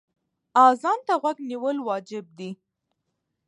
[0.65, 2.49] اذان ته غوږ نیول واجب دی.